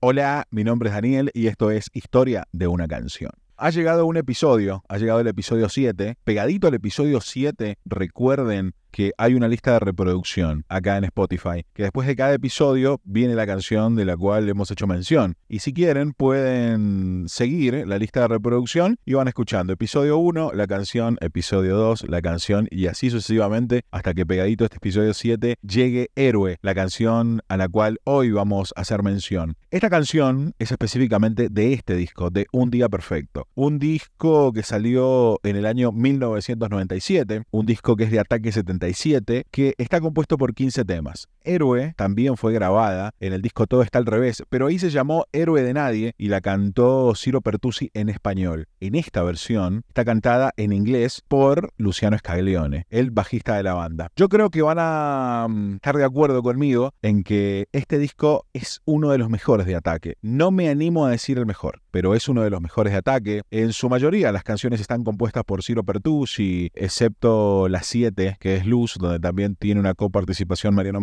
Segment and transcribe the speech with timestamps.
[0.00, 3.32] Hola, mi nombre es Daniel y esto es Historia de una canción.
[3.56, 6.14] Ha llegado un episodio, ha llegado el episodio 7.
[6.22, 11.84] Pegadito al episodio 7, recuerden que hay una lista de reproducción acá en Spotify, que
[11.84, 15.36] después de cada episodio viene la canción de la cual hemos hecho mención.
[15.48, 20.66] Y si quieren, pueden seguir la lista de reproducción y van escuchando episodio 1, la
[20.66, 26.10] canción, episodio 2, la canción y así sucesivamente hasta que pegadito este episodio 7 llegue
[26.16, 29.54] Héroe, la canción a la cual hoy vamos a hacer mención.
[29.70, 33.46] Esta canción es específicamente de este disco, de Un Día Perfecto.
[33.54, 38.50] Un disco que salió en el año 1997, un disco que es de Ataque
[38.94, 41.28] 70 que está compuesto por 15 temas.
[41.48, 45.24] Héroe también fue grabada en el disco Todo está al revés, pero ahí se llamó
[45.32, 48.68] Héroe de Nadie y la cantó Ciro Pertusi en español.
[48.80, 54.08] En esta versión está cantada en inglés por Luciano Scaglione, el bajista de la banda.
[54.14, 58.80] Yo creo que van a mm, estar de acuerdo conmigo en que este disco es
[58.84, 60.16] uno de los mejores de ataque.
[60.20, 63.42] No me animo a decir el mejor, pero es uno de los mejores de ataque.
[63.50, 68.66] En su mayoría las canciones están compuestas por Ciro Pertusi, excepto las 7, que es
[68.66, 71.00] Luz, donde también tiene una coparticipación Mariano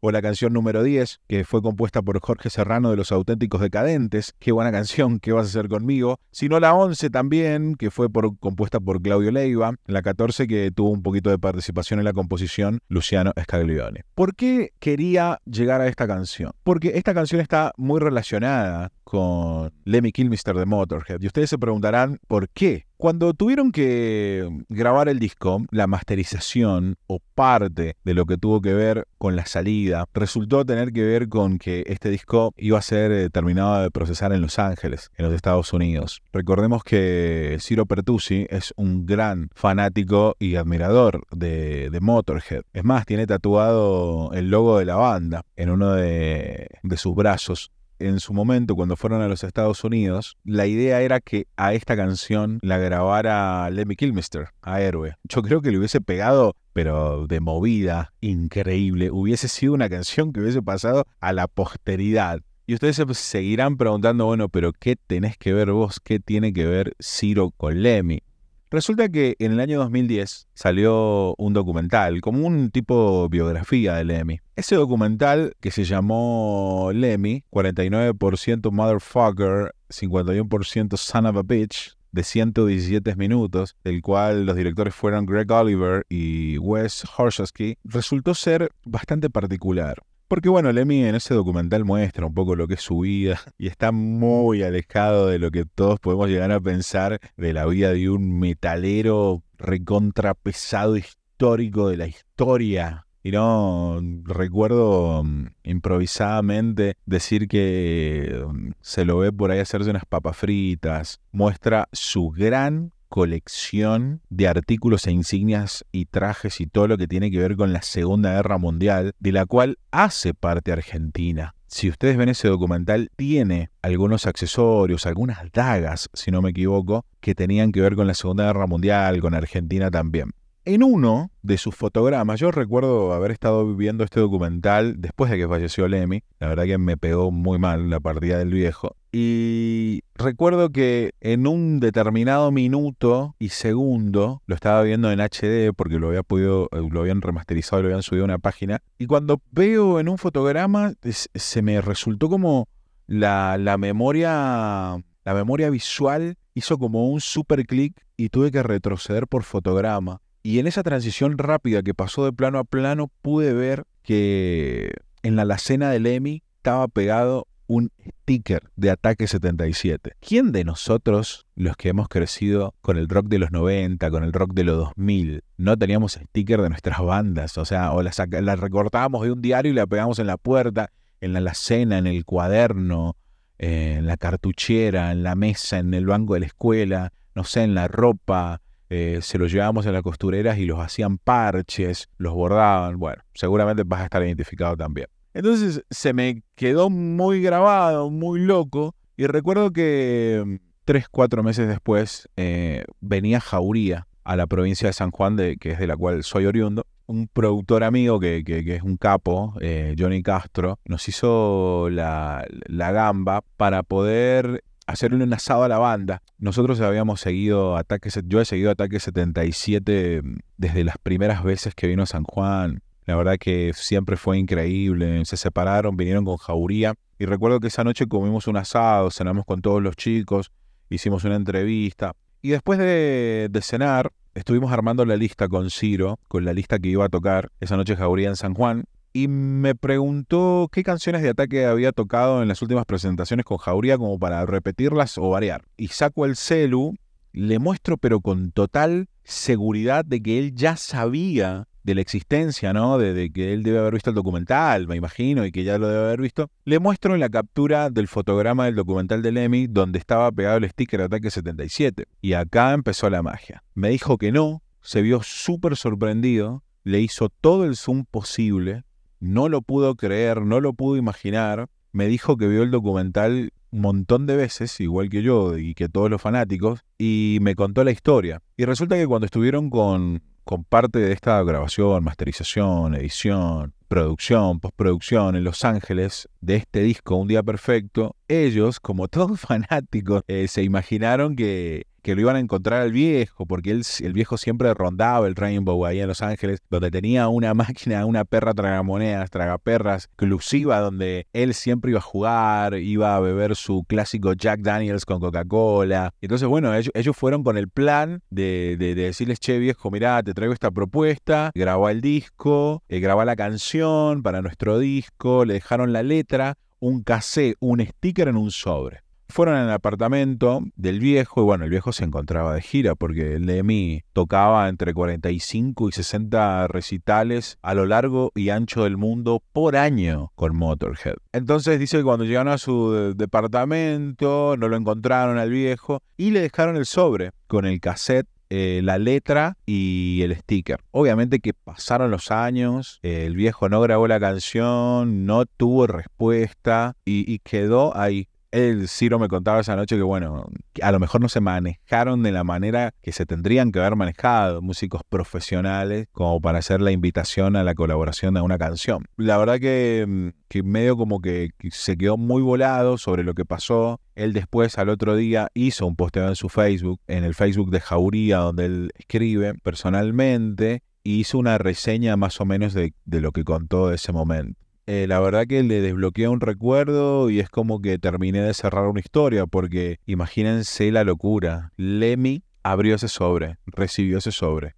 [0.00, 4.34] O la canción número 10, que fue compuesta por Jorge Serrano de Los Auténticos Decadentes,
[4.38, 6.18] qué buena canción, ¿qué vas a hacer conmigo?
[6.32, 8.08] Sino la 11 también, que fue
[8.40, 12.80] compuesta por Claudio Leiva, la 14 que tuvo un poquito de participación en la composición
[12.88, 14.02] Luciano Scaglione.
[14.14, 16.52] ¿Por qué quería llegar a esta canción?
[16.64, 21.20] Porque esta canción está muy relacionada con Lemmy Kilmister de Motorhead.
[21.20, 22.86] Y ustedes se preguntarán por qué.
[23.02, 28.74] Cuando tuvieron que grabar el disco, la masterización o parte de lo que tuvo que
[28.74, 33.10] ver con la salida resultó tener que ver con que este disco iba a ser
[33.10, 36.22] eh, terminado de procesar en Los Ángeles, en los Estados Unidos.
[36.32, 42.62] Recordemos que Ciro Pertusi es un gran fanático y admirador de, Motorhead.
[42.72, 47.72] Es más, tiene tatuado el logo de la banda en uno de, de sus brazos
[48.06, 51.96] en su momento, cuando fueron a los Estados Unidos, la idea era que a esta
[51.96, 55.16] canción la grabara Lemmy Kilmister, a Héroe.
[55.24, 59.10] Yo creo que le hubiese pegado, pero de movida, increíble.
[59.10, 62.40] Hubiese sido una canción que hubiese pasado a la posteridad.
[62.66, 65.98] Y ustedes se seguirán preguntando, bueno, pero ¿qué tenés que ver vos?
[66.00, 68.22] ¿Qué tiene que ver Ciro con Lemmy?
[68.72, 74.40] Resulta que en el año 2010 salió un documental, como un tipo biografía de Lemmy.
[74.56, 83.14] Ese documental que se llamó Lemmy, 49% Motherfucker, 51% Son of a Bitch, de 117
[83.16, 90.02] minutos, del cual los directores fueron Greg Oliver y Wes Horshaski, resultó ser bastante particular.
[90.32, 93.66] Porque bueno, Lemmy en ese documental muestra un poco lo que es su vida y
[93.66, 98.08] está muy alejado de lo que todos podemos llegar a pensar de la vida de
[98.08, 103.06] un metalero recontrapesado histórico de la historia.
[103.22, 110.06] Y no recuerdo mm, improvisadamente decir que mm, se lo ve por ahí hacerse unas
[110.06, 111.20] papas fritas.
[111.30, 117.30] Muestra su gran colección de artículos e insignias y trajes y todo lo que tiene
[117.30, 121.54] que ver con la Segunda Guerra Mundial, de la cual hace parte Argentina.
[121.66, 127.34] Si ustedes ven ese documental, tiene algunos accesorios, algunas dagas, si no me equivoco, que
[127.34, 130.30] tenían que ver con la Segunda Guerra Mundial, con Argentina también.
[130.64, 135.46] En uno de sus fotogramas, yo recuerdo haber estado viviendo este documental después de que
[135.46, 140.70] falleció Lemmy, la verdad que me pegó muy mal la partida del viejo, y recuerdo
[140.70, 146.22] que en un determinado minuto y segundo, lo estaba viendo en HD porque lo había
[146.22, 150.00] podido, eh, lo habían remasterizado y lo habían subido a una página, y cuando veo
[150.00, 152.68] en un fotograma, se me resultó como
[153.06, 159.26] la, la memoria, la memoria visual hizo como un super clic y tuve que retroceder
[159.26, 160.20] por fotograma.
[160.42, 165.36] Y en esa transición rápida que pasó de plano a plano, pude ver que en
[165.36, 170.12] la alacena del EMI estaba pegado un sticker de Ataque 77.
[170.20, 174.32] ¿Quién de nosotros, los que hemos crecido con el rock de los 90, con el
[174.34, 177.56] rock de los 2000, no teníamos sticker de nuestras bandas?
[177.56, 178.18] O sea, o las,
[178.60, 180.90] recortábamos de un diario y la pegamos en la puerta,
[181.22, 183.16] en la alacena, en el cuaderno,
[183.56, 187.74] en la cartuchera, en la mesa, en el banco de la escuela, no sé, en
[187.74, 188.60] la ropa,
[188.90, 192.98] eh, se los llevábamos a las costureras y los hacían parches, los bordaban.
[192.98, 195.06] Bueno, seguramente vas a estar identificado también.
[195.34, 198.94] Entonces se me quedó muy grabado, muy loco.
[199.16, 204.92] Y recuerdo que mm, tres, cuatro meses después eh, venía Jauría a la provincia de
[204.92, 206.86] San Juan, de, que es de la cual soy oriundo.
[207.06, 213.42] Un productor amigo que, es un capo, eh, Johnny Castro, nos hizo la, la gamba
[213.56, 216.22] para poder hacerle un asado a la banda.
[216.38, 221.86] Nosotros habíamos seguido Ataque, yo he seguido Ataque 77 mm, desde las primeras veces que
[221.86, 222.82] vino a San Juan.
[223.04, 225.24] La verdad que siempre fue increíble.
[225.24, 229.60] Se separaron, vinieron con Jauría y recuerdo que esa noche comimos un asado, cenamos con
[229.60, 230.50] todos los chicos,
[230.90, 232.14] hicimos una entrevista.
[232.40, 236.88] Y después de, de cenar, estuvimos armando la lista con Ciro, con la lista que
[236.88, 238.84] iba a tocar esa noche Jauría en San Juan.
[239.12, 243.98] Y me preguntó qué canciones de ataque había tocado en las últimas presentaciones con Jauría
[243.98, 245.64] como para repetirlas o variar.
[245.76, 246.96] Y saco el celu,
[247.32, 252.98] le muestro pero con total seguridad de que él ya sabía de la existencia, ¿no?
[252.98, 256.04] De, que él debe haber visto el documental, me imagino, y que ya lo debe
[256.04, 260.58] haber visto, le muestro la captura del fotograma del documental de Lemmy donde estaba pegado
[260.58, 262.06] el sticker Ataque 77.
[262.20, 263.62] Y acá empezó la magia.
[263.74, 268.84] Me dijo que no, se vio súper sorprendido, le hizo todo el zoom posible,
[269.20, 273.80] no lo pudo creer, no lo pudo imaginar, me dijo que vio el documental un
[273.80, 277.90] montón de veces, igual que yo y que todos los fanáticos, y me contó la
[277.90, 278.42] historia.
[278.56, 285.36] Y resulta que cuando estuvieron con, con parte de esta grabación, masterización, edición, producción, postproducción
[285.36, 290.62] en Los Ángeles de este disco Un Día Perfecto, ellos, como todos fanáticos, eh, se
[290.62, 295.26] imaginaron que que lo iban a encontrar al viejo, porque él, el viejo siempre rondaba
[295.26, 300.80] el Rainbow ahí en Los Ángeles, donde tenía una máquina, una perra tragamonedas, tragaperras, exclusiva,
[300.80, 306.12] donde él siempre iba a jugar, iba a beber su clásico Jack Daniels con Coca-Cola.
[306.20, 310.70] Entonces, bueno, ellos, fueron con el plan de, decirles, che viejo, mirá, te traigo esta
[310.70, 316.56] propuesta, grabó el disco, eh, grabó la canción para nuestro disco, le dejaron la letra,
[316.80, 319.01] un cassette, un sticker en un sobre.
[319.32, 324.02] Fueron al apartamento del viejo y bueno, el viejo se encontraba de gira porque Lemmy
[324.12, 330.32] tocaba entre 45 y 60 recitales a lo largo y ancho del mundo por año
[330.34, 331.14] con Motorhead.
[331.32, 336.42] Entonces dice que cuando llegaron a su departamento no lo encontraron al viejo y le
[336.42, 340.80] dejaron el sobre con el cassette eh, la letra y el sticker.
[340.90, 347.38] Obviamente que pasaron los años, el viejo no grabó la canción, no tuvo respuesta y
[347.38, 350.46] quedó ahí el Ciro me contaba esa noche que, bueno,
[350.82, 354.60] a lo mejor no se manejaron de la manera que se tendrían que haber manejado
[354.60, 359.06] músicos profesionales como para hacer la invitación a la colaboración de una canción.
[359.16, 363.46] La verdad que, mm, que medio como que se quedó muy volado sobre lo que
[363.46, 364.00] pasó.
[364.14, 367.80] Él después, al otro día, hizo un posteo en su Facebook, en el Facebook de
[367.80, 373.32] Jauría, donde él escribe personalmente, y hizo una reseña más o menos de, de lo
[373.32, 374.60] que contó de ese momento.
[374.94, 378.86] Eh, la verdad que le desbloquea un recuerdo y es como que terminé de cerrar
[378.88, 381.72] una historia, porque imagínense la locura.
[381.78, 384.76] Lemmy abrió ese sobre, recibió ese sobre,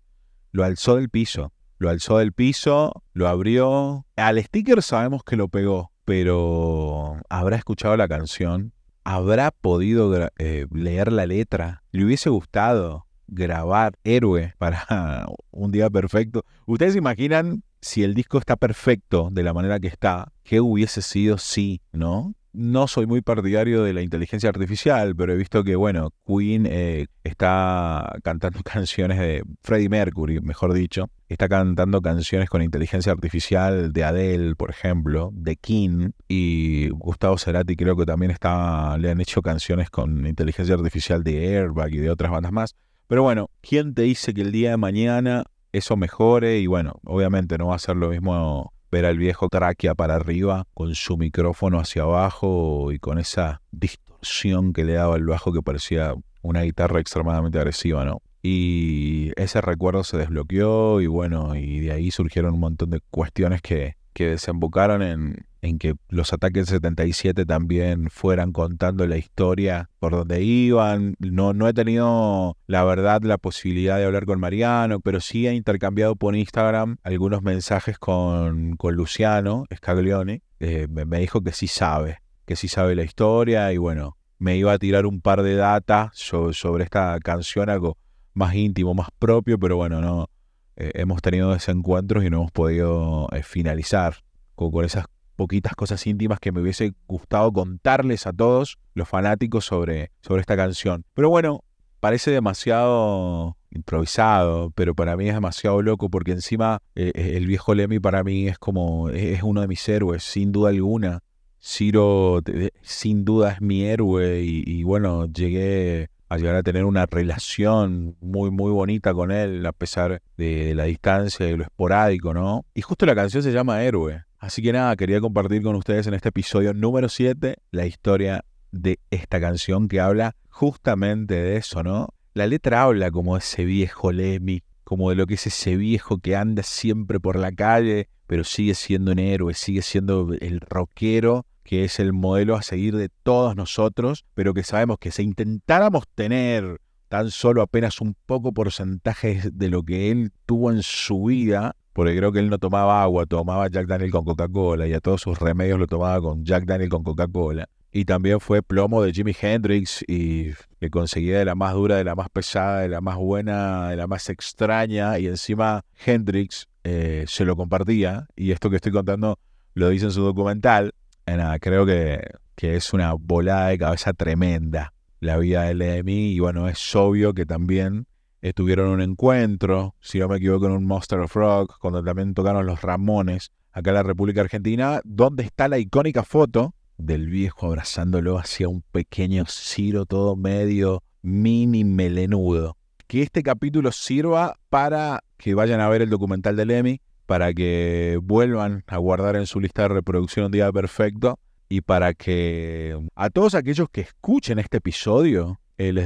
[0.53, 4.07] lo alzó del piso, lo alzó del piso, lo abrió.
[4.15, 8.73] Al sticker sabemos que lo pegó, pero ¿habrá escuchado la canción?
[9.03, 11.83] ¿Habrá podido eh, leer la letra?
[11.91, 16.45] ¿Le hubiese gustado grabar Héroe para un día perfecto?
[16.67, 21.37] ¿Ustedes imaginan si el disco está perfecto de la manera que está, ¿qué hubiese sido
[21.37, 22.35] si, no?
[22.55, 27.09] No soy muy partidario de la inteligencia artificial, pero he visto que, bueno, Queen eh,
[27.25, 31.11] está cantando canciones de Freddie Mercury, mejor dicho.
[31.29, 36.13] Está cantando canciones con inteligencia artificial de Adele, por ejemplo, de King.
[36.27, 41.59] Y Gustavo Cerati creo que también está, le han hecho canciones con inteligencia artificial de
[41.59, 42.77] Airbag y de otras bandas más.
[43.09, 47.59] Pero bueno, ¿quién te dice que el día de mañana eso mejore y bueno, obviamente
[47.59, 51.81] no va a ser lo mismo ver al viejo tráquea para arriba con su micrófono
[51.81, 57.01] hacia abajo y con esa distorsión que le daba el bajo que parecía una guitarra
[57.01, 58.23] extremadamente agresiva, ¿no?
[58.41, 63.61] Y ese recuerdo se desbloqueó y bueno, y de ahí surgieron un montón de cuestiones
[63.61, 70.13] que, que desembocaron en, en que los ataques 77 también fueran contando la historia por
[70.13, 71.17] donde iban.
[71.19, 75.55] No, no he tenido, la verdad, la posibilidad de hablar con Mariano, pero sí he
[75.55, 80.43] intercambiado por Instagram algunos mensajes con, con Luciano Scaglione.
[80.61, 84.71] Eh, me, dijo que sí sabe, que sí sabe la historia y bueno, me iba
[84.73, 87.97] a tirar un par de data sobre, esta canción, algo
[88.35, 90.29] más íntimo, más propio, pero bueno, no.
[90.77, 94.17] Eh, hemos tenido desencuentros y no hemos podido eh, finalizar
[94.57, 99.65] con, con esas poquitas cosas íntimas que me hubiese gustado contarles a todos los fanáticos
[99.65, 101.05] sobre, sobre esta canción.
[101.15, 101.65] Pero bueno,
[102.01, 107.75] parece demasiado improvisado, pero para mí es demasiado loco porque encima eh, eh, el viejo
[107.75, 111.21] Lemmy para mí es como, es uno de mis héroes, sin duda alguna.
[111.67, 112.43] Ciro
[112.83, 118.51] sin duda es mi héroe y, bueno, llegué a llegar a tener una relación muy
[118.51, 122.67] muy bonita con él a pesar de la distancia y lo esporádico, ¿no?
[122.75, 124.25] Y justo la canción se llama Héroe.
[124.45, 128.99] Así que nada, quería compartir con ustedes en este episodio número 7 la historia de
[129.11, 132.11] esta canción que habla justamente de eso, ¿no?
[132.35, 136.19] La letra habla como de ese viejo Lemmy, como de lo que es ese viejo
[136.19, 141.47] que anda siempre por la calle, pero sigue siendo un héroe, sigue siendo el rockero
[141.63, 146.05] que es el modelo a seguir de todos nosotros, pero que sabemos que si intentáramos
[146.15, 151.77] tener tan solo apenas un poco porcentaje de lo que él tuvo en su vida,
[151.95, 155.23] porque creo que él no tomaba agua, tomaba Jack Daniel con Coca-Cola y a todos
[155.23, 157.69] sus remedios lo tomaba con Jack Daniel con Coca-Cola.
[157.93, 162.03] Y también fue plomo de Jimi Hendrix y que conseguía de la más dura, de
[162.03, 165.21] la más pesada, de la más buena, de la más extraña.
[165.21, 168.27] Y encima Hendrix eh, se lo compartía.
[168.35, 169.39] Y esto que estoy contando
[169.75, 170.93] lo dice en su documental.
[171.29, 172.21] Nada, creo que,
[172.57, 176.33] que es una volada de cabeza tremenda la vida de Lemmy.
[176.33, 178.09] Y bueno, es obvio que también
[178.53, 182.67] tuvieron un encuentro, si no me equivoco, en un Monster of Rock, cuando también tocaron
[182.67, 188.39] los Ramones acá en la República Argentina, donde está la icónica foto del viejo abrazándolo
[188.39, 192.77] hacia un pequeño Ciro todo medio mini melenudo.
[193.07, 198.19] Que este capítulo sirva para que vayan a ver el documental de Lemmy, para que
[198.23, 203.31] vuelvan a guardar en su lista de reproducción un día perfecto y para que a
[203.31, 205.61] todos aquellos que escuchen este episodio,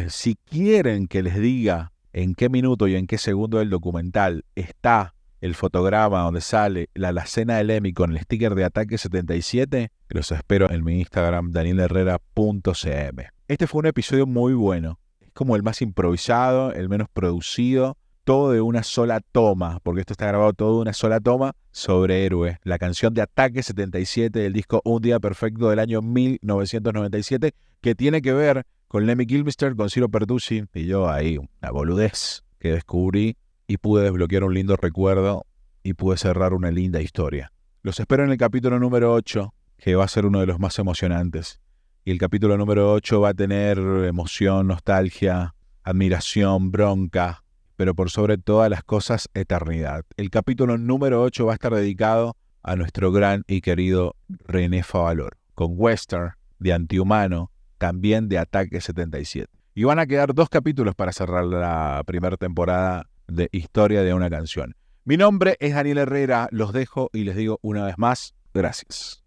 [0.08, 5.14] si quieren que les diga en qué minuto y en qué segundo del documental está
[5.40, 10.32] el fotograma donde sale la alacena de Lemmy con el sticker de Ataque 77, los
[10.32, 13.28] espero en mi Instagram danielherrera.cm.
[13.46, 14.98] Este fue un episodio muy bueno.
[15.20, 20.12] Es como el más improvisado, el menos producido, todo de una sola toma, porque esto
[20.12, 24.52] está grabado todo de una sola toma sobre Héroe, la canción de Ataque 77 del
[24.52, 29.90] disco Un Día Perfecto del año 1997, que tiene que ver con Lemmy Kilmister, con
[29.90, 35.44] Ciro Pertucci y yo ahí, una boludez que descubrí y pude desbloquear un lindo recuerdo
[35.82, 37.52] y pude cerrar una linda historia.
[37.82, 40.78] Los espero en el capítulo número 8, que va a ser uno de los más
[40.78, 41.60] emocionantes.
[42.04, 47.44] Y el capítulo número 8 va a tener emoción, nostalgia, admiración, bronca,
[47.76, 50.04] pero por sobre todas las cosas, eternidad.
[50.16, 55.36] El capítulo número 8 va a estar dedicado a nuestro gran y querido René Favalor,
[55.54, 59.48] con Western, de Antihumano, también de Ataque 77.
[59.74, 64.28] Y van a quedar dos capítulos para cerrar la primera temporada de Historia de una
[64.28, 64.74] canción.
[65.04, 69.22] Mi nombre es Daniel Herrera, los dejo y les digo una vez más, gracias.